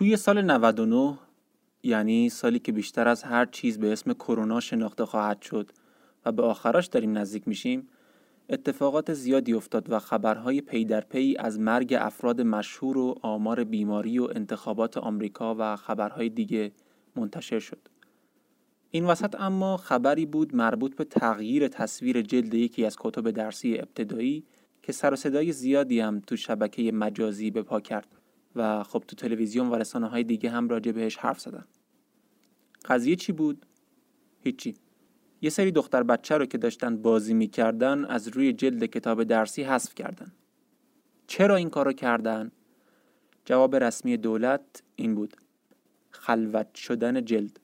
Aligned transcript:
توی 0.00 0.16
سال 0.16 0.42
99 0.42 1.18
یعنی 1.82 2.28
سالی 2.28 2.58
که 2.58 2.72
بیشتر 2.72 3.08
از 3.08 3.22
هر 3.22 3.46
چیز 3.46 3.78
به 3.78 3.92
اسم 3.92 4.12
کرونا 4.12 4.60
شناخته 4.60 5.04
خواهد 5.04 5.42
شد 5.42 5.70
و 6.24 6.32
به 6.32 6.42
آخراش 6.42 6.86
داریم 6.86 7.18
نزدیک 7.18 7.48
میشیم 7.48 7.88
اتفاقات 8.48 9.12
زیادی 9.14 9.52
افتاد 9.52 9.92
و 9.92 9.98
خبرهای 9.98 10.60
پی 10.60 10.84
در 10.84 11.00
پی 11.00 11.36
از 11.38 11.58
مرگ 11.58 11.96
افراد 11.98 12.40
مشهور 12.40 12.98
و 12.98 13.14
آمار 13.22 13.64
بیماری 13.64 14.18
و 14.18 14.28
انتخابات 14.34 14.96
آمریکا 14.96 15.56
و 15.58 15.76
خبرهای 15.76 16.28
دیگه 16.28 16.72
منتشر 17.16 17.58
شد. 17.58 17.88
این 18.90 19.04
وسط 19.04 19.40
اما 19.40 19.76
خبری 19.76 20.26
بود 20.26 20.56
مربوط 20.56 20.96
به 20.96 21.04
تغییر 21.04 21.68
تصویر 21.68 22.22
جلد 22.22 22.54
یکی 22.54 22.84
از 22.84 22.96
کتب 23.00 23.30
درسی 23.30 23.78
ابتدایی 23.78 24.44
که 24.82 24.92
سر 24.92 25.12
و 25.12 25.16
صدای 25.16 25.52
زیادی 25.52 26.00
هم 26.00 26.20
تو 26.20 26.36
شبکه 26.36 26.92
مجازی 26.92 27.50
به 27.50 27.62
پا 27.62 27.80
کرد 27.80 28.19
و 28.56 28.82
خب 28.82 29.04
تو 29.08 29.16
تلویزیون 29.16 29.68
و 29.68 29.74
رسانه 29.74 30.08
های 30.08 30.24
دیگه 30.24 30.50
هم 30.50 30.68
راجع 30.68 30.92
بهش 30.92 31.16
حرف 31.16 31.40
زدن. 31.40 31.64
قضیه 32.84 33.16
چی 33.16 33.32
بود؟ 33.32 33.66
هیچی. 34.40 34.74
یه 35.42 35.50
سری 35.50 35.70
دختر 35.70 36.02
بچه 36.02 36.36
رو 36.36 36.46
که 36.46 36.58
داشتن 36.58 36.96
بازی 36.96 37.34
می‌کردن 37.34 38.04
از 38.04 38.28
روی 38.28 38.52
جلد 38.52 38.84
کتاب 38.84 39.24
درسی 39.24 39.62
حذف 39.62 39.94
کردن. 39.94 40.32
چرا 41.26 41.56
این 41.56 41.70
کارو 41.70 41.92
کردن؟ 41.92 42.50
جواب 43.44 43.76
رسمی 43.76 44.16
دولت 44.16 44.82
این 44.96 45.14
بود. 45.14 45.36
خلوت 46.10 46.74
شدن 46.74 47.24
جلد. 47.24 47.60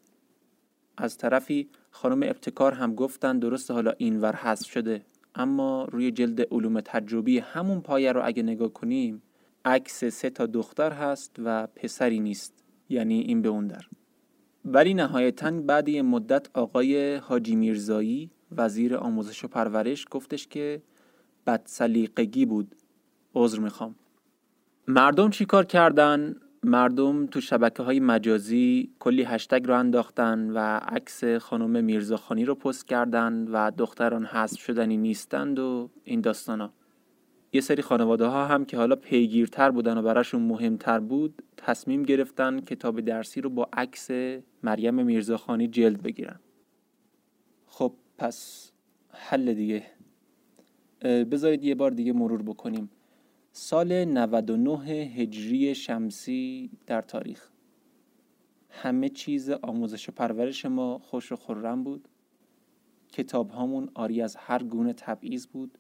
از 0.97 1.19
طرفی 1.19 1.69
خانم 1.91 2.23
ابتکار 2.23 2.75
هم 2.75 2.95
گفتن 2.95 3.39
درست 3.39 3.71
حالا 3.71 3.93
اینور 3.99 4.37
حذف 4.37 4.71
شده 4.71 5.07
اما 5.35 5.85
روی 5.85 6.11
جلد 6.11 6.55
علوم 6.55 6.81
تجربی 6.81 7.39
همون 7.39 7.81
پایه 7.81 8.13
رو 8.13 8.21
اگه 8.25 8.43
نگاه 8.43 8.73
کنیم 8.73 9.23
عکس 9.67 10.05
سه 10.05 10.31
تا 10.31 10.47
دختر 10.47 10.93
هست 10.93 11.37
و 11.45 11.67
پسری 11.67 12.21
نیست 12.21 12.65
یعنی 12.89 13.21
این 13.21 13.43
به 13.43 13.49
اون 13.49 13.67
در. 13.67 13.85
ولی 14.65 14.95
نهایتا 14.95 15.51
بعد 15.51 15.89
یه 15.89 16.03
مدت 16.03 16.47
آقای 16.55 17.17
حاجی 17.17 17.57
میرزایی 17.57 18.31
وزیر 18.57 18.97
آموزش 18.97 19.45
و 19.45 19.49
پرورش 19.49 20.07
گفتش 20.11 20.47
که 20.47 20.83
بدسلیقگی 21.47 22.47
بود. 22.47 22.75
عذر 23.35 23.59
می‌خوام. 23.59 23.95
مردم 24.89 25.31
چیکار 25.31 25.65
کردن؟ 25.65 26.37
مردم 26.63 27.27
تو 27.27 27.41
شبکه 27.41 27.83
های 27.83 28.01
مجازی 28.01 28.91
کلی 28.99 29.23
هشتگ 29.23 29.67
رو 29.67 29.79
انداختن 29.79 30.51
و 30.51 30.59
عکس 30.79 31.25
خانم 31.25 31.85
میرزاخانی 31.85 32.45
رو 32.45 32.55
پست 32.55 32.87
کردن 32.87 33.49
و 33.49 33.71
دختران 33.71 34.25
حذف 34.25 34.61
شدنی 34.61 34.97
نیستند 34.97 35.59
و 35.59 35.91
این 36.05 36.25
ها 36.49 36.73
یه 37.57 37.63
سری 37.63 37.83
خانواده 37.83 38.27
ها 38.27 38.47
هم 38.47 38.65
که 38.65 38.77
حالا 38.77 38.97
پیگیرتر 38.97 39.71
بودن 39.71 39.99
و 39.99 40.03
براشون 40.03 40.43
مهمتر 40.43 41.01
بود 41.01 41.43
تصمیم 41.57 42.03
گرفتن 42.03 42.61
کتاب 42.61 43.01
درسی 43.01 43.41
رو 43.41 43.51
با 43.51 43.69
عکس 43.73 44.11
مریم 44.63 44.95
میرزاخانی 45.05 45.69
جلد 45.69 46.03
بگیرن. 46.03 46.41
خب 47.67 47.93
پس 48.19 48.71
حل 49.11 49.55
دیگه. 49.55 49.87
بذارید 51.03 51.65
یه 51.65 51.75
بار 51.75 51.91
دیگه 51.91 52.13
مرور 52.13 52.43
بکنیم. 52.43 52.91
سال 53.53 54.05
99 54.05 54.79
هجری 54.89 55.75
شمسی 55.75 56.71
در 56.87 57.03
تاریخ. 57.03 57.49
همه 58.71 59.09
چیز 59.09 59.51
آموزش 59.51 60.09
و 60.09 60.13
پرورش 60.13 60.67
ما 60.67 60.99
خوش 60.99 61.33
و 61.33 61.37
خورم 61.37 61.85
بود. 61.85 62.09
کتاب 63.13 63.51
هامون 63.51 63.91
آری 63.95 64.23
از 64.23 64.37
هر 64.37 64.63
گونه 64.63 64.93
تبعیض 64.93 65.47
بود. 65.47 65.79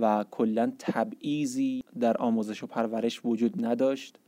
و 0.00 0.24
کلا 0.30 0.72
تبعیضی 0.78 1.84
در 2.00 2.16
آموزش 2.16 2.62
و 2.62 2.66
پرورش 2.66 3.20
وجود 3.24 3.64
نداشت 3.64 4.18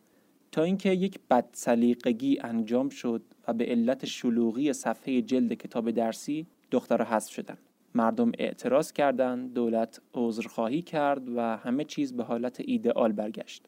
تا 0.53 0.63
اینکه 0.63 0.91
یک 0.91 1.19
بدسلیقگی 1.31 2.39
انجام 2.41 2.89
شد 2.89 3.23
و 3.49 3.53
به 3.53 3.65
علت 3.65 4.07
شلوغی 4.07 4.73
صفحه 4.73 5.23
جلد 5.23 5.53
کتاب 5.53 5.91
درسی 5.91 6.47
دختر 6.71 7.03
حذف 7.03 7.33
شدن 7.33 7.59
مردم 7.95 8.33
اعتراض 8.39 8.93
کردند 8.93 9.55
دولت 9.55 10.01
عذرخواهی 10.15 10.83
کرد 10.83 11.29
و 11.29 11.41
همه 11.41 11.85
چیز 11.85 12.13
به 12.13 12.25
حالت 12.25 12.61
ایدئال 12.61 13.13
برگشت. 13.13 13.67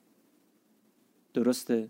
درسته؟ 1.35 1.89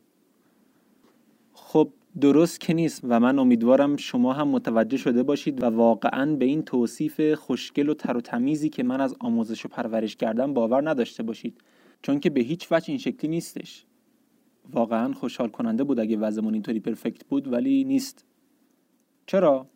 خب 1.52 1.92
درست 2.20 2.60
که 2.60 2.74
نیست 2.74 3.00
و 3.04 3.20
من 3.20 3.38
امیدوارم 3.38 3.96
شما 3.96 4.32
هم 4.32 4.48
متوجه 4.48 4.96
شده 4.96 5.22
باشید 5.22 5.62
و 5.62 5.66
واقعا 5.66 6.36
به 6.36 6.44
این 6.44 6.62
توصیف 6.62 7.34
خوشگل 7.34 7.88
و 7.88 7.94
تر 7.94 8.16
و 8.16 8.20
تمیزی 8.20 8.68
که 8.68 8.82
من 8.82 9.00
از 9.00 9.14
آموزش 9.20 9.66
و 9.66 9.68
پرورش 9.68 10.16
کردم 10.16 10.54
باور 10.54 10.90
نداشته 10.90 11.22
باشید. 11.22 11.60
چون 12.02 12.20
که 12.20 12.30
به 12.30 12.40
هیچ 12.40 12.72
وجه 12.72 12.84
این 12.88 12.98
شکلی 12.98 13.30
نیستش. 13.30 13.84
واقعا 14.72 15.12
خوشحال 15.12 15.48
کننده 15.48 15.84
بود 15.84 16.00
اگه 16.00 16.16
وضعمون 16.16 16.54
اینطوری 16.54 16.80
پرفکت 16.80 17.24
بود 17.24 17.52
ولی 17.52 17.84
نیست. 17.84 18.24
چرا؟ 19.26 19.66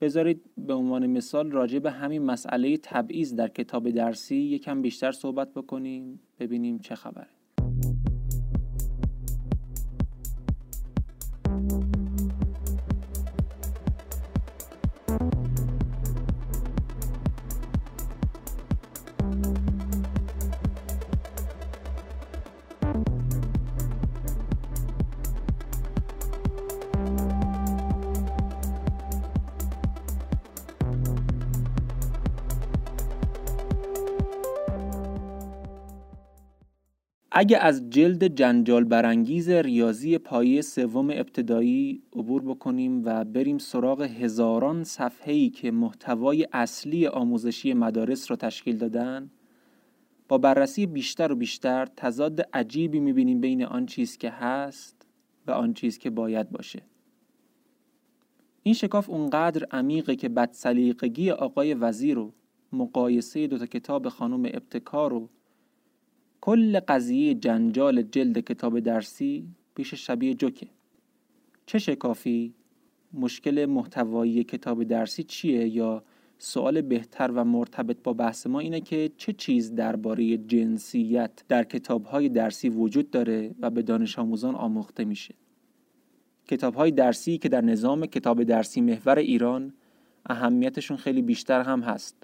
بذارید 0.00 0.40
به 0.58 0.74
عنوان 0.74 1.06
مثال 1.06 1.50
راجع 1.50 1.78
به 1.78 1.90
همین 1.90 2.22
مسئله 2.22 2.76
تبعیض 2.76 3.34
در 3.34 3.48
کتاب 3.48 3.90
درسی 3.90 4.36
یکم 4.36 4.82
بیشتر 4.82 5.12
صحبت 5.12 5.54
بکنیم 5.54 6.20
ببینیم 6.38 6.78
چه 6.78 6.94
خبره. 6.94 7.41
اگه 37.34 37.58
از 37.58 37.90
جلد 37.90 38.24
جنجال 38.24 38.84
برانگیز 38.84 39.48
ریاضی 39.50 40.18
پایه 40.18 40.62
سوم 40.62 41.10
ابتدایی 41.10 42.02
عبور 42.12 42.42
بکنیم 42.42 43.02
و 43.04 43.24
بریم 43.24 43.58
سراغ 43.58 44.02
هزاران 44.02 44.84
صفحه‌ای 44.84 45.50
که 45.50 45.70
محتوای 45.70 46.48
اصلی 46.52 47.06
آموزشی 47.06 47.74
مدارس 47.74 48.30
را 48.30 48.36
تشکیل 48.36 48.76
دادن 48.78 49.30
با 50.28 50.38
بررسی 50.38 50.86
بیشتر 50.86 51.32
و 51.32 51.36
بیشتر 51.36 51.86
تضاد 51.96 52.40
عجیبی 52.52 53.00
می‌بینیم 53.00 53.40
بین 53.40 53.64
آن 53.64 53.86
چیز 53.86 54.18
که 54.18 54.30
هست 54.30 55.06
و 55.46 55.50
آن 55.50 55.74
چیز 55.74 55.98
که 55.98 56.10
باید 56.10 56.50
باشه. 56.50 56.82
این 58.62 58.74
شکاف 58.74 59.10
اونقدر 59.10 59.66
عمیقه 59.70 60.16
که 60.16 60.28
بدسلیقگی 60.28 61.30
آقای 61.30 61.74
وزیر 61.74 62.18
و 62.18 62.32
مقایسه 62.72 63.46
دوتا 63.46 63.66
کتاب 63.66 64.08
خانم 64.08 64.44
ابتکار 64.44 65.12
و 65.12 65.28
کل 66.44 66.80
قضیه 66.80 67.34
جنجال 67.34 68.02
جلد 68.02 68.38
کتاب 68.38 68.80
درسی 68.80 69.48
پیش 69.74 69.94
شبیه 69.94 70.34
جوکه. 70.34 70.66
چه 71.66 71.78
شکافی؟ 71.78 72.54
مشکل 73.12 73.66
محتوایی 73.66 74.44
کتاب 74.44 74.84
درسی 74.84 75.22
چیه 75.22 75.68
یا 75.68 76.02
سوال 76.38 76.80
بهتر 76.80 77.30
و 77.30 77.44
مرتبط 77.44 77.96
با 78.04 78.12
بحث 78.12 78.46
ما 78.46 78.60
اینه 78.60 78.80
که 78.80 79.10
چه 79.16 79.32
چیز 79.32 79.74
درباره 79.74 80.36
جنسیت 80.36 81.44
در 81.48 81.64
کتابهای 81.64 82.28
درسی 82.28 82.68
وجود 82.68 83.10
داره 83.10 83.54
و 83.60 83.70
به 83.70 83.82
دانش 83.82 84.18
آموزان 84.18 84.54
آموخته 84.54 85.04
میشه؟ 85.04 85.34
کتابهای 86.46 86.90
درسی 86.90 87.38
که 87.38 87.48
در 87.48 87.60
نظام 87.60 88.06
کتاب 88.06 88.42
درسی 88.42 88.80
محور 88.80 89.18
ایران 89.18 89.72
اهمیتشون 90.26 90.96
خیلی 90.96 91.22
بیشتر 91.22 91.62
هم 91.62 91.80
هست. 91.80 92.16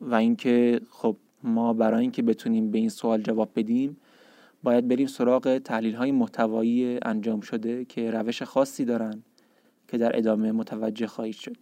و 0.00 0.14
اینکه 0.14 0.80
خب 0.90 1.16
ما 1.44 1.72
برای 1.72 2.00
اینکه 2.00 2.22
بتونیم 2.22 2.70
به 2.70 2.78
این 2.78 2.88
سوال 2.88 3.22
جواب 3.22 3.50
بدیم 3.56 3.96
باید 4.62 4.88
بریم 4.88 5.06
سراغ 5.06 5.58
تحلیل 5.58 5.94
های 5.94 6.12
محتوایی 6.12 6.98
انجام 7.02 7.40
شده 7.40 7.84
که 7.84 8.10
روش 8.10 8.42
خاصی 8.42 8.84
دارن 8.84 9.22
که 9.88 9.98
در 9.98 10.16
ادامه 10.16 10.52
متوجه 10.52 11.06
خواهید 11.06 11.34
شد. 11.34 11.56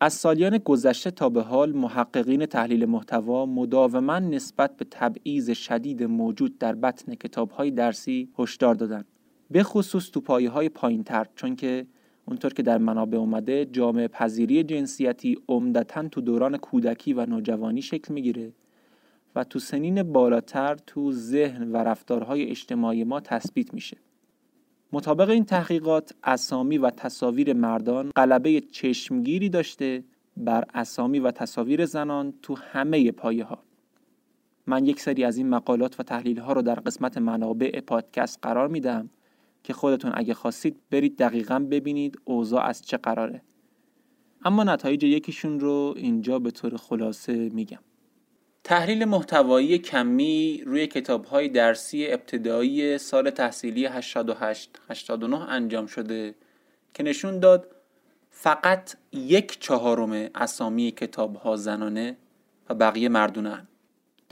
از 0.00 0.12
سالیان 0.12 0.58
گذشته 0.58 1.10
تا 1.10 1.28
به 1.28 1.42
حال 1.42 1.72
محققین 1.72 2.46
تحلیل 2.46 2.84
محتوا 2.84 3.46
مداوما 3.46 4.18
نسبت 4.18 4.76
به 4.76 4.86
تبعیض 4.90 5.50
شدید 5.50 6.02
موجود 6.02 6.58
در 6.58 6.74
بطن 6.74 7.14
کتابهای 7.14 7.70
درسی 7.70 8.28
هشدار 8.38 8.74
دادند. 8.74 9.04
به 9.50 9.62
خصوص 9.62 10.10
تو 10.10 10.20
پایه 10.20 10.50
های 10.50 10.68
پایین 10.68 11.04
تر 11.04 11.26
چون 11.34 11.56
که 11.56 11.86
اونطور 12.24 12.52
که 12.52 12.62
در 12.62 12.78
منابع 12.78 13.18
اومده 13.18 13.64
جامعه 13.64 14.08
پذیری 14.08 14.64
جنسیتی 14.64 15.38
عمدتا 15.48 16.08
تو 16.08 16.20
دوران 16.20 16.56
کودکی 16.56 17.12
و 17.12 17.26
نوجوانی 17.26 17.82
شکل 17.82 18.14
می‌گیره 18.14 18.52
و 19.34 19.44
تو 19.44 19.58
سنین 19.58 20.02
بالاتر 20.02 20.74
تو 20.86 21.12
ذهن 21.12 21.72
و 21.72 21.76
رفتارهای 21.76 22.50
اجتماعی 22.50 23.04
ما 23.04 23.20
تثبیت 23.20 23.74
میشه. 23.74 23.96
مطابق 24.92 25.30
این 25.30 25.44
تحقیقات 25.44 26.14
اسامی 26.24 26.78
و 26.78 26.90
تصاویر 26.90 27.52
مردان 27.52 28.10
غلبه 28.16 28.60
چشمگیری 28.60 29.48
داشته 29.48 30.04
بر 30.36 30.64
اسامی 30.74 31.18
و 31.18 31.30
تصاویر 31.30 31.86
زنان 31.86 32.34
تو 32.42 32.56
همه 32.56 33.12
پایه 33.12 33.44
ها 33.44 33.58
من 34.66 34.86
یک 34.86 35.00
سری 35.00 35.24
از 35.24 35.36
این 35.36 35.48
مقالات 35.48 36.00
و 36.00 36.02
تحلیل 36.02 36.38
ها 36.38 36.52
رو 36.52 36.62
در 36.62 36.74
قسمت 36.74 37.18
منابع 37.18 37.80
پادکست 37.80 38.38
قرار 38.42 38.68
میدم 38.68 39.10
که 39.64 39.72
خودتون 39.72 40.12
اگه 40.14 40.34
خواستید 40.34 40.76
برید 40.90 41.18
دقیقا 41.18 41.58
ببینید 41.58 42.18
اوضاع 42.24 42.64
از 42.64 42.82
چه 42.82 42.96
قراره. 42.96 43.42
اما 44.44 44.64
نتایج 44.64 45.04
یکیشون 45.04 45.60
رو 45.60 45.94
اینجا 45.96 46.38
به 46.38 46.50
طور 46.50 46.76
خلاصه 46.76 47.32
میگم. 47.48 47.78
تحلیل 48.64 49.04
محتوایی 49.04 49.78
کمی 49.78 50.62
روی 50.66 50.86
کتاب 50.86 51.24
های 51.24 51.48
درسی 51.48 52.06
ابتدایی 52.06 52.98
سال 52.98 53.30
تحصیلی 53.30 53.88
88-89 53.88 53.90
انجام 55.48 55.86
شده 55.86 56.34
که 56.94 57.02
نشون 57.02 57.40
داد 57.40 57.76
فقط 58.30 58.96
یک 59.12 59.60
چهارم 59.60 60.30
اسامی 60.34 60.90
کتاب 60.90 61.36
ها 61.36 61.56
زنانه 61.56 62.16
و 62.70 62.74
بقیه 62.74 63.08
مردونن. 63.08 63.68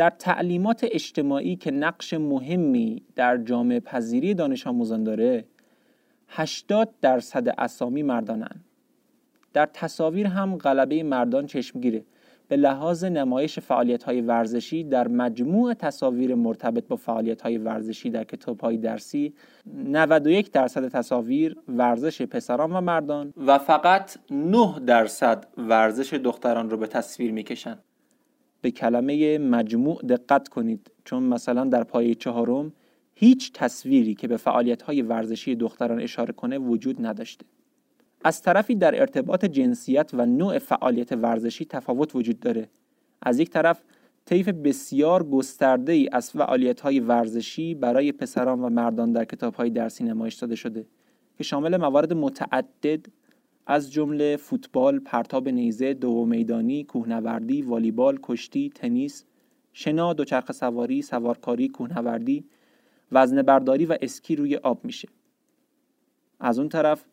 در 0.01 0.11
تعلیمات 0.11 0.87
اجتماعی 0.91 1.57
که 1.57 1.71
نقش 1.71 2.15
مهمی 2.15 3.03
در 3.17 3.37
جامعه 3.37 3.81
پذیری 3.81 4.35
دانش 4.35 4.67
آموزان 4.67 5.05
داره 5.05 5.45
80 6.29 6.95
درصد 7.01 7.49
اسامی 7.59 8.03
مردانن. 8.03 8.65
در 9.53 9.67
تصاویر 9.67 10.27
هم 10.27 10.57
غلبه 10.57 11.03
مردان 11.03 11.47
چشمگیره. 11.47 12.05
به 12.49 12.57
لحاظ 12.57 13.05
نمایش 13.05 13.59
فعالیت 13.59 14.03
های 14.03 14.21
ورزشی 14.21 14.85
در 14.85 15.09
مجموع 15.09 15.75
تصاویر 15.75 16.35
مرتبط 16.35 16.87
با 16.87 16.97
فعالیت 16.97 17.43
های 17.43 17.59
ورزشی 17.59 18.11
در 18.11 18.25
کتاب 18.25 18.61
های 18.61 18.77
درسی 18.77 19.35
91 19.67 20.53
درصد 20.53 20.89
تصاویر 20.89 21.57
ورزش 21.69 22.23
پسران 22.23 22.73
و 22.73 22.81
مردان 22.81 23.33
و 23.37 23.59
فقط 23.59 24.17
9 24.31 24.81
درصد 24.87 25.47
ورزش 25.59 26.15
دختران 26.15 26.71
رو 26.71 26.77
به 26.77 26.87
تصویر 26.87 27.33
می‌کشن. 27.33 27.79
به 28.61 28.71
کلمه 28.71 29.39
مجموع 29.39 30.03
دقت 30.03 30.49
کنید. 30.49 30.91
چون 31.05 31.23
مثلا 31.23 31.65
در 31.65 31.85
پایه 31.85 32.15
چهارم 32.15 32.73
هیچ 33.15 33.53
تصویری 33.53 34.15
که 34.15 34.29
به 34.29 34.37
فعالیت 34.37 34.83
های 34.83 35.03
ورزشی 35.03 35.55
دختران 35.55 36.01
اشاره 36.01 36.33
کنه 36.33 36.59
وجود 36.59 37.07
نداشته. 37.07 37.47
از 38.25 38.43
طرفی 38.43 38.75
در 38.75 39.01
ارتباط 39.01 39.45
جنسیت 39.45 40.11
و 40.15 40.27
نوع 40.27 40.59
فعالیت 40.59 41.13
ورزشی 41.13 41.65
تفاوت 41.65 42.17
وجود 42.17 42.41
داره. 42.41 42.69
از 43.23 43.39
یک 43.39 43.51
طرف 43.51 43.83
طیف 44.25 44.49
بسیار 44.49 45.25
گسترده 45.25 45.93
ای 45.93 46.09
از 46.13 46.31
فعالیت 46.31 46.81
های 46.81 47.01
ورزشی 47.01 47.75
برای 47.75 48.13
پسران 48.13 48.61
و 48.61 48.69
مردان 48.69 49.13
در 49.13 49.25
کتاب 49.25 49.55
های 49.55 49.71
درسی 49.71 50.05
نمایش 50.05 50.35
داده 50.35 50.55
شده 50.55 50.87
که 51.39 51.45
شامل 51.45 51.77
موارد 51.77 52.13
متعدد 52.13 53.07
از 53.71 53.93
جمله 53.93 54.37
فوتبال، 54.37 54.99
پرتاب 54.99 55.49
نیزه، 55.49 55.95
دو 55.95 56.25
میدانی، 56.25 56.85
کوهنوردی، 56.85 57.63
والیبال، 57.63 58.19
کشتی، 58.23 58.71
تنیس، 58.75 59.25
شنا، 59.73 60.13
دوچرخه 60.13 60.53
سواری، 60.53 61.03
سوارکاری، 61.03 61.69
کوهنوردی، 61.69 62.45
وزن 63.13 63.43
برداری 63.43 63.87
و 63.87 63.99
اسکی 64.03 64.37
روی 64.37 64.57
آب 64.57 64.85
میشه. 64.85 65.09
از 66.41 66.59
اون 66.59 66.69
طرف 66.69 67.05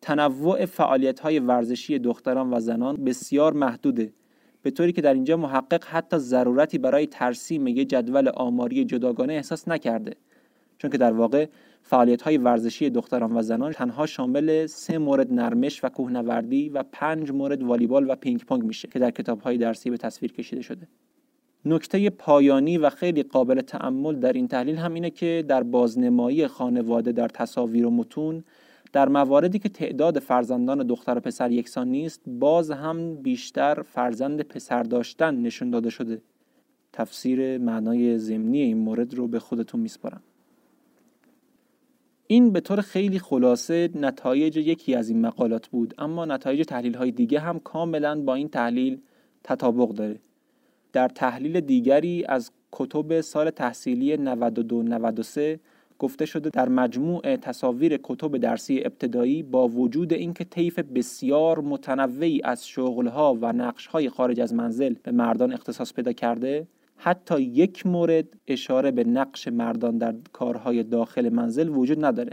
تنوع 0.00 0.66
فعالیت 0.66 1.20
های 1.20 1.38
ورزشی 1.38 1.98
دختران 1.98 2.52
و 2.52 2.60
زنان 2.60 3.04
بسیار 3.04 3.52
محدوده 3.52 4.12
به 4.62 4.70
طوری 4.70 4.92
که 4.92 5.00
در 5.00 5.14
اینجا 5.14 5.36
محقق 5.36 5.84
حتی 5.84 6.18
ضرورتی 6.18 6.78
برای 6.78 7.06
ترسیم 7.06 7.66
یک 7.66 7.88
جدول 7.88 8.28
آماری 8.28 8.84
جداگانه 8.84 9.32
احساس 9.32 9.68
نکرده 9.68 10.16
چون 10.78 10.90
که 10.90 10.98
در 10.98 11.12
واقع 11.12 11.46
فعالیت 11.88 12.22
های 12.22 12.38
ورزشی 12.38 12.90
دختران 12.90 13.32
و 13.32 13.42
زنان 13.42 13.72
تنها 13.72 14.06
شامل 14.06 14.66
سه 14.66 14.98
مورد 14.98 15.32
نرمش 15.32 15.84
و 15.84 15.88
کوهنوردی 15.88 16.68
و 16.68 16.84
پنج 16.92 17.30
مورد 17.30 17.62
والیبال 17.62 18.10
و 18.10 18.14
پینگ 18.14 18.44
پونگ 18.44 18.62
میشه 18.62 18.88
که 18.88 18.98
در 18.98 19.10
کتاب 19.10 19.40
های 19.40 19.58
درسی 19.58 19.90
به 19.90 19.96
تصویر 19.96 20.32
کشیده 20.32 20.62
شده. 20.62 20.88
نکته 21.64 22.10
پایانی 22.10 22.78
و 22.78 22.90
خیلی 22.90 23.22
قابل 23.22 23.60
تأمل 23.60 24.16
در 24.16 24.32
این 24.32 24.48
تحلیل 24.48 24.76
هم 24.76 24.94
اینه 24.94 25.10
که 25.10 25.44
در 25.48 25.62
بازنمایی 25.62 26.46
خانواده 26.46 27.12
در 27.12 27.28
تصاویر 27.28 27.86
و 27.86 27.90
متون 27.90 28.44
در 28.92 29.08
مواردی 29.08 29.58
که 29.58 29.68
تعداد 29.68 30.18
فرزندان 30.18 30.86
دختر 30.86 31.18
و 31.18 31.20
پسر 31.20 31.50
یکسان 31.50 31.88
نیست 31.88 32.20
باز 32.26 32.70
هم 32.70 33.14
بیشتر 33.16 33.82
فرزند 33.82 34.42
پسر 34.42 34.82
داشتن 34.82 35.34
نشون 35.34 35.70
داده 35.70 35.90
شده. 35.90 36.22
تفسیر 36.92 37.58
معنای 37.58 38.18
ضمنی 38.18 38.60
این 38.60 38.78
مورد 38.78 39.14
رو 39.14 39.28
به 39.28 39.38
خودتون 39.38 39.80
میسپارم. 39.80 40.22
این 42.26 42.52
به 42.52 42.60
طور 42.60 42.80
خیلی 42.80 43.18
خلاصه 43.18 43.90
نتایج 43.94 44.56
یکی 44.56 44.94
از 44.94 45.08
این 45.08 45.20
مقالات 45.20 45.68
بود 45.68 45.94
اما 45.98 46.24
نتایج 46.24 46.66
تحلیل 46.66 46.94
های 46.94 47.10
دیگه 47.10 47.40
هم 47.40 47.58
کاملا 47.58 48.20
با 48.20 48.34
این 48.34 48.48
تحلیل 48.48 49.00
تطابق 49.44 49.88
داره. 49.88 50.18
در 50.92 51.08
تحلیل 51.08 51.60
دیگری 51.60 52.24
از 52.28 52.50
کتب 52.72 53.20
سال 53.20 53.50
تحصیلی 53.50 54.16
92 54.16 54.82
93 54.82 55.60
گفته 55.98 56.26
شده 56.26 56.50
در 56.50 56.68
مجموع 56.68 57.36
تصاویر 57.36 58.00
کتب 58.02 58.36
درسی 58.36 58.82
ابتدایی 58.84 59.42
با 59.42 59.68
وجود 59.68 60.12
اینکه 60.12 60.44
طیف 60.44 60.78
بسیار 60.78 61.60
متنوعی 61.60 62.40
از 62.44 62.68
شغلها 62.68 63.38
و 63.40 63.52
نقشهای 63.52 64.08
خارج 64.08 64.40
از 64.40 64.54
منزل 64.54 64.94
به 65.02 65.12
مردان 65.12 65.52
اختصاص 65.52 65.92
پیدا 65.92 66.12
کرده 66.12 66.66
حتی 66.96 67.40
یک 67.40 67.86
مورد 67.86 68.28
اشاره 68.46 68.90
به 68.90 69.04
نقش 69.04 69.48
مردان 69.48 69.98
در 69.98 70.14
کارهای 70.32 70.82
داخل 70.82 71.28
منزل 71.28 71.68
وجود 71.68 72.04
نداره. 72.04 72.32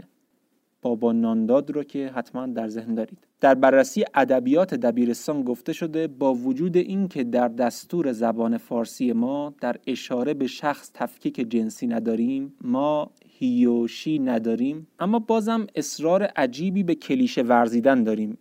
بابا 0.82 1.12
نانداد 1.12 1.70
رو 1.70 1.82
که 1.82 2.08
حتما 2.14 2.46
در 2.46 2.68
ذهن 2.68 2.94
دارید. 2.94 3.18
در 3.40 3.54
بررسی 3.54 4.04
ادبیات 4.14 4.74
دبیرستان 4.74 5.42
گفته 5.42 5.72
شده 5.72 6.06
با 6.06 6.34
وجود 6.34 6.76
اینکه 6.76 7.24
در 7.24 7.48
دستور 7.48 8.12
زبان 8.12 8.58
فارسی 8.58 9.12
ما 9.12 9.54
در 9.60 9.76
اشاره 9.86 10.34
به 10.34 10.46
شخص 10.46 10.90
تفکیک 10.94 11.50
جنسی 11.50 11.86
نداریم 11.86 12.54
ما 12.60 13.10
هیوشی 13.38 14.18
نداریم 14.18 14.86
اما 14.98 15.18
بازم 15.18 15.66
اصرار 15.74 16.22
عجیبی 16.22 16.82
به 16.82 16.94
کلیشه 16.94 17.42
ورزیدن 17.42 18.04
داریم. 18.04 18.38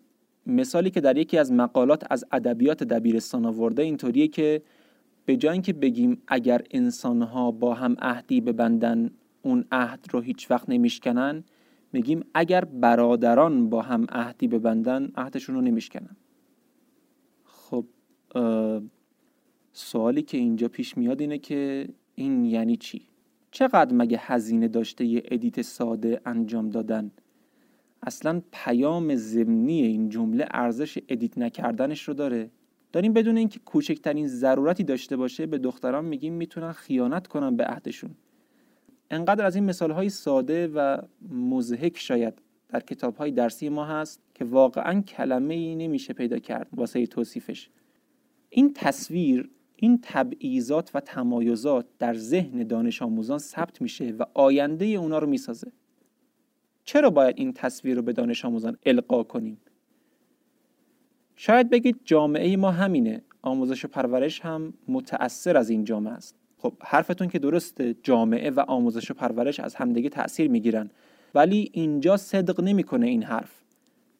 مثالی 0.47 0.89
که 0.89 1.01
در 1.01 1.17
یکی 1.17 1.37
از 1.37 1.51
مقالات 1.51 2.03
از 2.09 2.25
ادبیات 2.31 2.83
دبیرستان 2.83 3.45
آورده 3.45 3.83
اینطوریه 3.83 4.27
که 4.27 4.61
به 5.25 5.37
جای 5.37 5.51
اینکه 5.51 5.73
بگیم 5.73 6.21
اگر 6.27 6.61
انسانها 6.71 7.51
با 7.51 7.73
هم 7.73 7.95
عهدی 7.99 8.41
ببندن 8.41 9.11
اون 9.41 9.65
عهد 9.71 10.05
رو 10.11 10.21
هیچ 10.21 10.51
وقت 10.51 10.69
نمیشکنن 10.69 11.43
میگیم 11.93 12.25
اگر 12.33 12.65
برادران 12.65 13.69
با 13.69 13.81
هم 13.81 14.05
عهدی 14.09 14.47
ببندن 14.47 15.11
عهدشون 15.15 15.55
رو 15.55 15.61
نمیشکنن. 15.61 16.15
خب 17.43 17.85
سوالی 19.73 20.21
که 20.21 20.37
اینجا 20.37 20.67
پیش 20.67 20.97
میاد 20.97 21.21
اینه 21.21 21.37
که 21.37 21.89
این 22.15 22.45
یعنی 22.45 22.77
چی؟ 22.77 23.01
چقدر 23.51 23.95
مگه 23.95 24.17
هزینه 24.21 24.67
داشته 24.67 25.05
یه 25.05 25.23
edit 25.31 25.61
ساده 25.61 26.21
انجام 26.25 26.69
دادن؟ 26.69 27.11
اصلا 28.03 28.41
پیام 28.51 29.15
ضمنی 29.15 29.81
این 29.81 30.09
جمله 30.09 30.45
ارزش 30.51 30.97
edit 31.09 31.37
نکردنش 31.37 32.07
رو 32.07 32.13
داره. 32.13 32.49
داریم 32.93 33.13
بدون 33.13 33.37
اینکه 33.37 33.59
کوچکترین 33.59 34.27
ضرورتی 34.27 34.83
داشته 34.83 35.17
باشه 35.17 35.45
به 35.45 35.57
دختران 35.57 36.05
میگیم 36.05 36.33
می‌تونن 36.33 36.71
خیانت 36.71 37.27
کنن 37.27 37.55
به 37.55 37.63
عهدشون. 37.63 38.15
انقدر 39.11 39.45
از 39.45 39.55
این 39.55 39.65
مثال 39.65 39.91
های 39.91 40.09
ساده 40.09 40.67
و 40.67 40.97
مزهک 41.29 41.97
شاید 41.97 42.33
در 42.69 42.79
کتاب 42.79 43.15
های 43.15 43.31
درسی 43.31 43.69
ما 43.69 43.85
هست 43.85 44.21
که 44.33 44.45
واقعا 44.45 45.01
کلمه 45.01 45.53
ای 45.53 45.75
نمیشه 45.75 46.13
پیدا 46.13 46.39
کرد 46.39 46.67
واسه 46.73 47.05
توصیفش. 47.05 47.69
این 48.49 48.73
تصویر 48.73 49.49
این 49.75 49.99
تبعیضات 50.01 50.91
و 50.93 50.99
تمایزات 50.99 51.85
در 51.99 52.13
ذهن 52.13 52.63
دانش 52.63 53.01
آموزان 53.01 53.37
ثبت 53.37 53.81
میشه 53.81 54.11
و 54.19 54.23
آینده 54.33 54.85
اونا 54.85 55.19
رو 55.19 55.27
می‌سازه. 55.27 55.71
چرا 56.83 57.09
باید 57.09 57.35
این 57.37 57.53
تصویر 57.53 57.95
رو 57.95 58.01
به 58.01 58.13
دانش 58.13 58.45
آموزان 58.45 58.77
القا 58.85 59.23
کنیم؟ 59.23 59.57
شاید 61.35 61.69
بگید 61.69 61.99
جامعه 62.05 62.57
ما 62.57 62.71
همینه. 62.71 63.21
آموزش 63.41 63.85
و 63.85 63.87
پرورش 63.87 64.41
هم 64.41 64.73
متأثر 64.87 65.57
از 65.57 65.69
این 65.69 65.83
جامعه 65.83 66.13
است. 66.13 66.35
خب 66.57 66.73
حرفتون 66.81 67.27
که 67.27 67.39
درسته 67.39 67.95
جامعه 68.03 68.49
و 68.49 68.59
آموزش 68.59 69.11
و 69.11 69.13
پرورش 69.13 69.59
از 69.59 69.75
همدیگه 69.75 70.09
تأثیر 70.09 70.51
می‌گیرن. 70.51 70.89
ولی 71.35 71.69
اینجا 71.73 72.17
صدق 72.17 72.61
نمی‌کنه 72.61 73.07
این 73.07 73.23
حرف. 73.23 73.61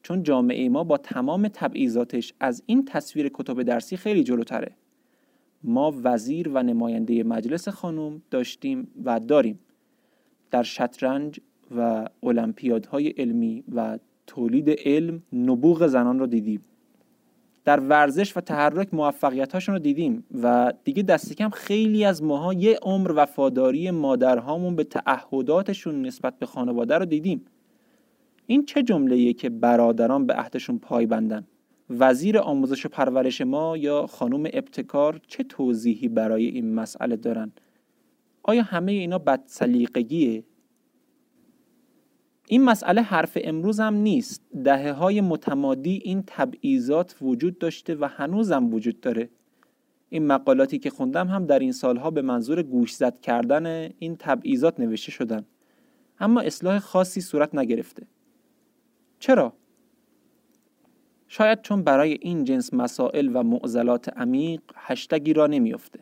چون 0.02 0.22
جامعه 0.22 0.68
ما 0.68 0.84
با 0.84 0.96
تمام 0.96 1.48
تبعیضاتش 1.48 2.34
از 2.40 2.62
این 2.66 2.84
تصویر 2.84 3.30
کتب 3.34 3.62
درسی 3.62 3.96
خیلی 3.96 4.24
جلوتره. 4.24 4.72
ما 5.62 5.94
وزیر 6.04 6.48
و 6.48 6.62
نماینده 6.62 7.22
مجلس 7.22 7.68
خانم 7.68 8.22
داشتیم 8.30 8.88
و 9.04 9.20
داریم. 9.20 9.58
در 10.50 10.62
شطرنج 10.62 11.40
و 11.76 12.08
المپیادهای 12.22 13.08
علمی 13.08 13.64
و 13.74 13.98
تولید 14.26 14.70
علم 14.70 15.22
نبوغ 15.32 15.86
زنان 15.86 16.18
رو 16.18 16.26
دیدیم. 16.26 16.64
در 17.64 17.80
ورزش 17.80 18.36
و 18.36 18.40
تحرک 18.40 18.94
موفقیت 18.94 19.52
هاشون 19.52 19.74
رو 19.74 19.78
دیدیم 19.78 20.24
و 20.42 20.72
دیگه 20.84 21.02
دست 21.02 21.32
کم 21.32 21.48
خیلی 21.50 22.04
از 22.04 22.22
ماها 22.22 22.52
یه 22.52 22.78
عمر 22.82 23.12
وفاداری 23.16 23.90
مادرهامون 23.90 24.76
به 24.76 24.84
تعهداتشون 24.84 26.06
نسبت 26.06 26.38
به 26.38 26.46
خانواده 26.46 26.98
رو 26.98 27.04
دیدیم. 27.04 27.44
این 28.46 28.64
چه 28.64 28.82
جمله 28.82 29.32
که 29.32 29.50
برادران 29.50 30.26
به 30.26 30.34
عهدشون 30.34 30.78
پای 30.78 31.06
بندن؟ 31.06 31.46
وزیر 31.90 32.38
آموزش 32.38 32.86
و 32.86 32.88
پرورش 32.88 33.40
ما 33.40 33.76
یا 33.76 34.06
خانم 34.06 34.48
ابتکار 34.52 35.20
چه 35.26 35.42
توضیحی 35.42 36.08
برای 36.08 36.46
این 36.46 36.74
مسئله 36.74 37.16
دارن؟ 37.16 37.52
آیا 38.42 38.62
همه 38.62 38.92
اینا 38.92 39.18
بد 39.18 39.42
سلیقگیه 39.46 40.44
این 42.48 42.64
مسئله 42.64 43.02
حرف 43.02 43.38
امروز 43.44 43.80
هم 43.80 43.94
نیست. 43.94 44.42
دهه 44.64 44.92
های 44.92 45.20
متمادی 45.20 46.00
این 46.04 46.24
تبعیضات 46.26 47.16
وجود 47.22 47.58
داشته 47.58 47.94
و 47.94 48.08
هنوزم 48.08 48.74
وجود 48.74 49.00
داره. 49.00 49.30
این 50.08 50.26
مقالاتی 50.26 50.78
که 50.78 50.90
خوندم 50.90 51.28
هم 51.28 51.46
در 51.46 51.58
این 51.58 51.72
سالها 51.72 52.10
به 52.10 52.22
منظور 52.22 52.62
گوشزد 52.62 53.20
کردن 53.20 53.66
این 53.98 54.16
تبعیضات 54.18 54.80
نوشته 54.80 55.12
شدن. 55.12 55.44
اما 56.20 56.40
اصلاح 56.40 56.78
خاصی 56.78 57.20
صورت 57.20 57.54
نگرفته. 57.54 58.06
چرا؟ 59.18 59.52
شاید 61.28 61.62
چون 61.62 61.82
برای 61.82 62.18
این 62.20 62.44
جنس 62.44 62.74
مسائل 62.74 63.30
و 63.36 63.42
معضلات 63.42 64.18
عمیق 64.18 64.60
هشتگی 64.74 65.32
را 65.32 65.46
نمیافته. 65.46 66.00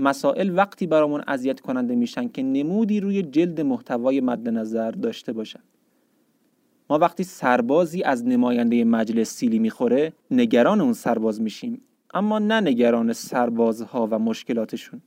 مسائل 0.00 0.56
وقتی 0.56 0.86
برامون 0.86 1.22
اذیت 1.28 1.60
کننده 1.60 1.94
میشن 1.94 2.28
که 2.28 2.42
نمودی 2.42 3.00
روی 3.00 3.22
جلد 3.22 3.60
محتوای 3.60 4.20
مد 4.20 4.48
نظر 4.48 4.90
داشته 4.90 5.32
باشن. 5.32 5.60
ما 6.90 6.98
وقتی 6.98 7.24
سربازی 7.24 8.02
از 8.02 8.26
نماینده 8.26 8.84
مجلس 8.84 9.30
سیلی 9.30 9.58
می‌خوره 9.58 10.12
نگران 10.30 10.80
اون 10.80 10.92
سرباز 10.92 11.40
میشیم 11.40 11.80
اما 12.14 12.38
نه 12.38 12.60
نگران 12.60 13.12
سربازها 13.12 14.08
و 14.10 14.18
مشکلاتشون. 14.18 15.02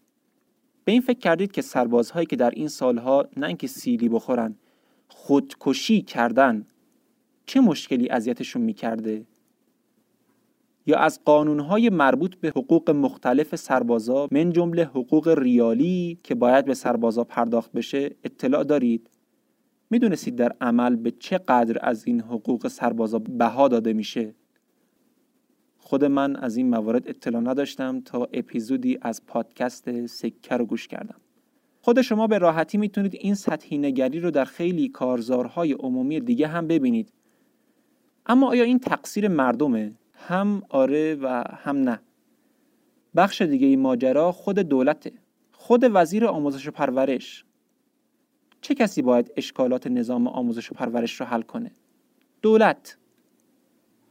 به 0.86 0.92
این 0.92 1.02
فکر 1.02 1.20
کردید 1.20 1.52
که 1.52 1.62
سربازهایی 1.62 2.26
که 2.26 2.36
در 2.36 2.50
این 2.50 2.68
سالها 2.68 3.28
نه 3.38 3.48
اینکه 3.48 3.68
سیلی 3.68 4.10
بخورن 4.10 4.56
خودکشی 5.08 6.02
کردن 6.02 6.66
چه 7.46 7.60
مشکلی 7.60 8.10
اذیتشون 8.10 8.62
می‌کرده؟ 8.62 9.26
یا 10.86 10.98
از 10.98 11.20
قانونهای 11.26 11.90
مربوط 11.90 12.36
به 12.36 12.50
حقوق 12.50 12.90
مختلف 12.90 13.56
سربازا 13.56 14.28
من 14.32 14.52
جمله 14.52 14.84
حقوق 14.84 15.28
ریالی 15.28 16.20
که 16.24 16.36
باید 16.36 16.66
به 16.66 16.74
سربازا 16.74 17.24
پرداخت 17.24 17.72
بشه 17.72 18.16
اطلاع 18.24 18.64
دارید. 18.64 19.10
می‌دونستید 19.90 20.36
در 20.36 20.56
عمل 20.62 20.96
به 20.96 21.12
چه 21.12 21.38
قدر 21.38 21.78
از 21.82 22.08
این 22.08 22.22
حقوق 22.22 22.68
سربازا 22.68 23.20
بها 23.20 23.68
داده 23.68 23.94
میشه. 23.94 24.36
خود 25.78 26.06
من 26.06 26.36
از 26.36 26.58
این 26.58 26.70
موارد 26.70 27.08
اطلاع 27.08 27.42
نداشتم 27.42 28.02
تا 28.02 28.28
اپیزودی 28.34 28.98
از 29.02 29.26
پادکست 29.26 30.06
سکه 30.06 30.58
رو 30.58 30.66
گوش 30.66 30.88
کردم. 30.88 31.16
خود 31.82 32.02
شما 32.02 32.28
به 32.28 32.38
راحتی 32.38 32.78
می‌تونید 32.78 33.16
این 33.16 33.36
سطحی 33.36 33.78
نگری 33.78 34.20
رو 34.20 34.32
در 34.32 34.46
خیلی 34.46 34.90
کارزارهای 34.90 35.74
عمومی 35.74 36.20
دیگه 36.20 36.48
هم 36.48 36.68
ببینید. 36.68 37.14
اما 38.26 38.50
آیا 38.50 38.64
این 38.64 38.80
تقصیر 38.80 39.28
مردمه؟ 39.28 39.94
هم 40.28 40.64
آره 40.70 41.16
و 41.16 41.44
هم 41.50 41.78
نه. 41.78 42.00
بخش 43.16 43.42
دیگه 43.42 43.68
این 43.68 43.80
ماجرا 43.80 44.32
خود 44.32 44.60
دولته. 44.60 45.12
خود 45.52 45.86
وزیر 45.94 46.26
آموزش 46.26 46.68
و 46.68 46.72
پرورش. 46.72 47.46
چه 48.62 48.76
کسی 48.76 49.02
باید 49.02 49.32
اشکالات 49.38 49.88
نظام 49.88 50.28
آموزش 50.28 50.72
و 50.72 50.76
پرورش 50.76 51.20
رو 51.20 51.26
حل 51.26 51.42
کنه؟ 51.42 51.72
دولت. 52.42 52.98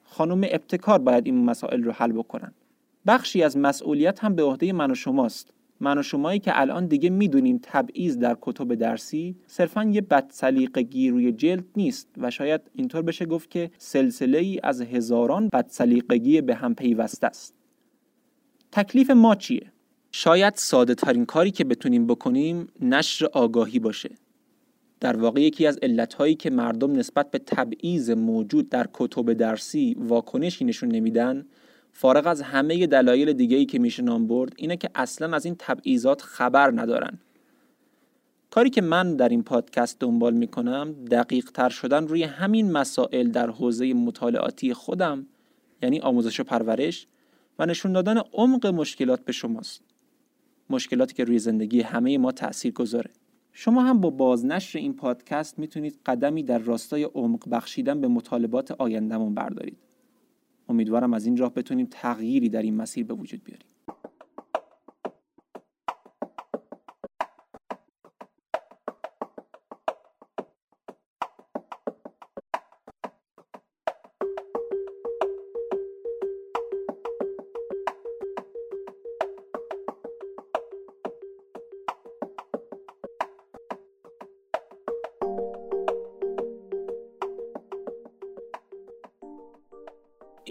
خانم 0.04 0.40
ابتکار 0.50 0.98
باید 0.98 1.26
این 1.26 1.44
مسائل 1.44 1.82
رو 1.82 1.92
حل 1.92 2.12
بکنن. 2.12 2.52
بخشی 3.06 3.42
از 3.42 3.56
مسئولیت 3.56 4.24
هم 4.24 4.34
به 4.34 4.42
عهده 4.42 4.72
من 4.72 4.90
و 4.90 4.94
شماست. 4.94 5.52
من 5.82 5.98
و 5.98 6.02
شمایی 6.02 6.38
که 6.38 6.60
الان 6.60 6.86
دیگه 6.86 7.10
می‌دونیم 7.10 7.60
تبعیض 7.62 8.18
در 8.18 8.36
کتب 8.40 8.74
درسی 8.74 9.36
صرفا 9.46 9.84
یه 9.84 10.00
بدسلیقگی 10.00 11.10
روی 11.10 11.32
جلد 11.32 11.64
نیست 11.76 12.08
و 12.16 12.30
شاید 12.30 12.60
اینطور 12.74 13.02
بشه 13.02 13.26
گفت 13.26 13.50
که 13.50 13.70
سلسله 13.78 14.38
ای 14.38 14.60
از 14.62 14.80
هزاران 14.82 15.48
بدسلیقگی 15.52 16.40
به 16.40 16.54
هم 16.54 16.74
پیوسته 16.74 17.26
است. 17.26 17.54
تکلیف 18.72 19.10
ما 19.10 19.34
چیه؟ 19.34 19.72
شاید 20.12 20.54
ساده 20.56 20.94
ترین 20.94 21.26
کاری 21.26 21.50
که 21.50 21.64
بتونیم 21.64 22.06
بکنیم 22.06 22.68
نشر 22.80 23.26
آگاهی 23.26 23.78
باشه. 23.78 24.10
در 25.00 25.16
واقع 25.16 25.40
یکی 25.40 25.66
از 25.66 25.78
علتهایی 25.82 26.34
که 26.34 26.50
مردم 26.50 26.92
نسبت 26.92 27.30
به 27.30 27.38
تبعیض 27.38 28.10
موجود 28.10 28.68
در 28.68 28.86
کتب 28.92 29.32
درسی 29.32 29.96
واکنشی 29.98 30.64
نشون 30.64 30.88
نمیدن 30.88 31.44
فارغ 31.92 32.26
از 32.26 32.42
همه 32.42 32.86
دلایل 32.86 33.32
دیگه 33.32 33.56
ای 33.56 33.66
که 33.66 33.78
میشه 33.78 34.02
نام 34.02 34.26
برد 34.26 34.52
اینه 34.56 34.76
که 34.76 34.90
اصلا 34.94 35.36
از 35.36 35.44
این 35.44 35.56
تبعیضات 35.58 36.22
خبر 36.22 36.70
ندارن. 36.70 37.18
کاری 38.50 38.70
که 38.70 38.80
من 38.80 39.16
در 39.16 39.28
این 39.28 39.42
پادکست 39.42 40.00
دنبال 40.00 40.34
می‌کنم 40.34 40.92
دقیق 41.10 41.50
تر 41.50 41.68
شدن 41.68 42.06
روی 42.08 42.22
همین 42.22 42.72
مسائل 42.72 43.28
در 43.30 43.50
حوزه 43.50 43.94
مطالعاتی 43.94 44.74
خودم 44.74 45.26
یعنی 45.82 46.00
آموزش 46.00 46.40
و 46.40 46.44
پرورش 46.44 47.06
و 47.58 47.66
نشون 47.66 47.92
دادن 47.92 48.18
عمق 48.32 48.66
مشکلات 48.66 49.24
به 49.24 49.32
شماست. 49.32 49.82
مشکلاتی 50.70 51.14
که 51.14 51.24
روی 51.24 51.38
زندگی 51.38 51.80
همه 51.80 52.18
ما 52.18 52.32
تأثیر 52.32 52.72
گذاره. 52.72 53.10
شما 53.52 53.82
هم 53.82 54.00
با 54.00 54.10
بازنشر 54.10 54.78
این 54.78 54.94
پادکست 54.96 55.58
می‌تونید 55.58 55.98
قدمی 56.06 56.42
در 56.42 56.58
راستای 56.58 57.04
عمق 57.04 57.48
بخشیدن 57.50 58.00
به 58.00 58.08
مطالبات 58.08 58.70
آیندهمون 58.70 59.34
بردارید. 59.34 59.78
امیدوارم 60.68 61.14
از 61.14 61.26
این 61.26 61.36
راه 61.36 61.54
بتونیم 61.54 61.86
تغییری 61.90 62.48
در 62.48 62.62
این 62.62 62.76
مسیر 62.76 63.06
به 63.06 63.14
وجود 63.14 63.44
بیاریم. 63.44 63.66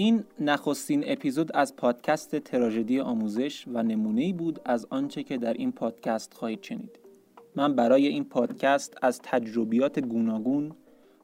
این 0.02 0.24
نخستین 0.40 1.04
اپیزود 1.08 1.52
از 1.54 1.76
پادکست 1.76 2.36
تراژدی 2.36 3.00
آموزش 3.00 3.66
و 3.68 3.84
نمونه 3.84 4.34
بود 4.34 4.60
از 4.66 4.88
آنچه 4.90 5.24
که 5.24 5.38
در 5.38 5.54
این 5.54 5.72
پادکست 5.72 6.34
خواهید 6.34 6.64
شنید. 6.64 7.00
من 7.56 7.76
برای 7.76 8.08
این 8.08 8.24
پادکست 8.24 8.98
از 9.02 9.22
تجربیات 9.24 10.00
گوناگون، 10.00 10.72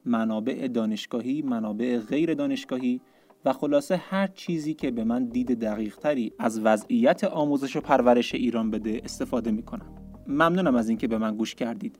منابع 0.04 0.68
دانشگاهی، 0.68 1.42
منابع 1.42 1.98
غیر 1.98 2.34
دانشگاهی 2.34 3.00
و 3.44 3.52
خلاصه 3.52 3.96
هر 3.96 4.26
چیزی 4.26 4.74
که 4.74 4.90
به 4.90 5.04
من 5.04 5.24
دید 5.24 5.60
دقیقتری 5.60 6.32
از 6.38 6.60
وضعیت 6.60 7.24
آموزش 7.24 7.76
و 7.76 7.80
پرورش 7.80 8.34
ایران 8.34 8.70
بده 8.70 9.00
استفاده 9.04 9.50
می 9.50 9.62
کنم. 9.62 9.86
ممنونم 10.26 10.74
از 10.74 10.88
اینکه 10.88 11.08
به 11.08 11.18
من 11.18 11.36
گوش 11.36 11.54
کردید. 11.54 11.98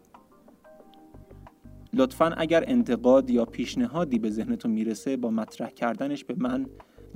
لطفا 1.92 2.34
اگر 2.36 2.64
انتقاد 2.66 3.30
یا 3.30 3.44
پیشنهادی 3.44 4.18
به 4.18 4.30
ذهنتون 4.30 4.70
می‌رسه 4.70 5.16
با 5.16 5.30
مطرح 5.30 5.70
کردنش 5.70 6.24
به 6.24 6.34
من 6.38 6.66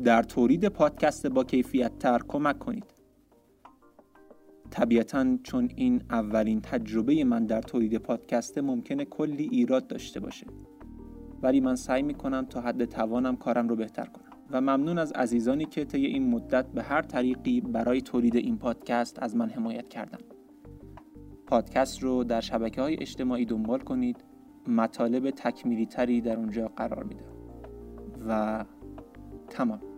در 0.05 0.23
تولید 0.23 0.69
پادکست 0.69 1.27
با 1.27 1.45
کیفیت 1.45 1.99
تر 1.99 2.21
کمک 2.29 2.59
کنید. 2.59 2.95
طبیعتا 4.71 5.39
چون 5.43 5.71
این 5.77 6.03
اولین 6.11 6.61
تجربه 6.61 7.25
من 7.25 7.47
در 7.47 7.63
تولید 7.63 7.97
پادکست 7.97 8.59
ممکنه 8.59 9.05
کلی 9.05 9.49
ایراد 9.53 9.87
داشته 9.87 10.21
باشه. 10.21 10.47
ولی 11.43 11.61
من 11.61 11.77
سعی 11.77 12.03
می‌کنم 12.03 12.45
تا 12.45 12.61
حد 12.61 12.85
توانم 12.85 13.37
کارم 13.37 13.69
رو 13.69 13.77
بهتر 13.77 14.05
کنم. 14.05 14.33
و 14.51 14.61
ممنون 14.61 14.99
از 14.99 15.13
عزیزانی 15.13 15.65
که 15.65 15.85
طی 15.85 16.07
این 16.07 16.31
مدت 16.31 16.67
به 16.67 16.83
هر 16.83 17.03
طریقی 17.03 17.61
برای 17.61 18.01
تولید 18.01 18.37
این 18.37 18.59
پادکست 18.59 19.23
از 19.23 19.37
من 19.37 19.51
حمایت 19.51 19.89
کردن 19.89 20.19
پادکست 21.47 22.03
رو 22.03 22.25
در 22.25 22.41
شبکه 22.41 22.81
های 22.81 22.97
اجتماعی 23.01 23.45
دنبال 23.45 23.79
کنید. 23.79 24.25
مطالب 24.69 25.31
تکمیلی 25.31 25.87
تری 25.87 26.21
در 26.21 26.37
اونجا 26.37 26.69
قرار 26.69 27.05
میدم 27.05 27.33
و 28.29 28.65
تمام. 29.51 29.92